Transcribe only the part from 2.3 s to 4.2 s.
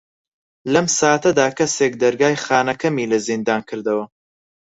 خانەکەمی لە زیندان کردەوە.